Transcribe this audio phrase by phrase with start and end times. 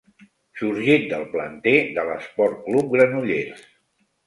[0.61, 3.65] Sorgit del planter de l'Esport Club Granollers.